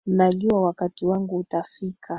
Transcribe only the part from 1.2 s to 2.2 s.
utafika.